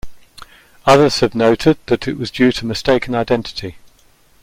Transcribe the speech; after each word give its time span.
Others 0.87 1.19
have 1.19 1.35
noted 1.35 1.77
that 1.85 2.07
it 2.07 2.17
was 2.17 2.31
due 2.31 2.51
to 2.53 2.65
mistaken 2.65 3.13
identity. 3.13 3.75